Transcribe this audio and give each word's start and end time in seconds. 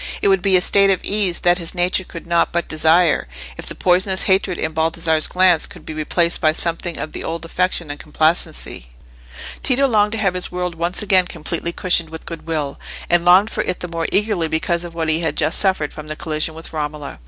It 0.19 0.29
would 0.29 0.41
be 0.41 0.57
a 0.57 0.61
state 0.61 0.89
of 0.89 0.99
ease 1.05 1.41
that 1.41 1.59
his 1.59 1.75
nature 1.75 2.03
could 2.03 2.25
not 2.25 2.51
but 2.51 2.67
desire, 2.67 3.27
if 3.55 3.67
the 3.67 3.75
poisonous 3.75 4.23
hatred 4.23 4.57
in 4.57 4.73
Baldassarre's 4.73 5.27
glance 5.27 5.67
could 5.67 5.85
be 5.85 5.93
replaced 5.93 6.41
by 6.41 6.53
something 6.53 6.97
of 6.97 7.11
the 7.11 7.23
old 7.23 7.45
affection 7.45 7.91
and 7.91 7.99
complacency. 7.99 8.89
Tito 9.61 9.85
longed 9.87 10.13
to 10.13 10.17
have 10.17 10.33
his 10.33 10.51
world 10.51 10.73
once 10.73 11.03
again 11.03 11.27
completely 11.27 11.71
cushioned 11.71 12.09
with 12.09 12.25
goodwill, 12.25 12.79
and 13.11 13.23
longed 13.23 13.51
for 13.51 13.61
it 13.61 13.81
the 13.81 13.87
more 13.87 14.07
eagerly 14.11 14.47
because 14.47 14.83
of 14.83 14.95
what 14.95 15.07
he 15.07 15.19
had 15.19 15.35
just 15.35 15.59
suffered 15.59 15.93
from 15.93 16.07
the 16.07 16.15
collision 16.15 16.55
with 16.55 16.73
Romola. 16.73 17.19